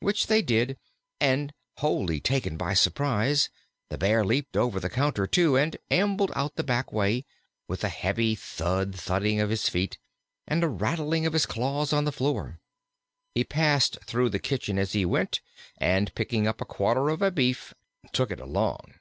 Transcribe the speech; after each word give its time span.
Which 0.00 0.26
they 0.26 0.42
did, 0.42 0.76
and, 1.20 1.52
wholly 1.76 2.18
taken 2.18 2.56
by 2.56 2.74
surprise, 2.74 3.48
the 3.90 3.96
Bear 3.96 4.24
leaped 4.24 4.56
over 4.56 4.80
the 4.80 4.90
counter 4.90 5.24
too, 5.28 5.56
and 5.56 5.76
ambled 5.88 6.32
out 6.34 6.56
the 6.56 6.64
back 6.64 6.92
way, 6.92 7.24
with 7.68 7.84
a 7.84 7.88
heavy 7.88 8.34
thud 8.34 8.92
thudding 8.92 9.38
of 9.38 9.50
his 9.50 9.68
feet, 9.68 9.96
and 10.48 10.64
a 10.64 10.68
rattling 10.68 11.26
of 11.26 11.32
his 11.32 11.46
claws 11.46 11.92
on 11.92 12.04
the 12.06 12.10
floor. 12.10 12.58
He 13.36 13.44
passed 13.44 14.02
through 14.04 14.30
the 14.30 14.40
kitchen 14.40 14.80
as 14.80 14.94
he 14.94 15.04
went, 15.04 15.40
and, 15.76 16.12
picking 16.16 16.48
up 16.48 16.60
a 16.60 16.64
quarter 16.64 17.08
of 17.10 17.32
beef, 17.36 17.72
took 18.12 18.32
it 18.32 18.40
along. 18.40 18.94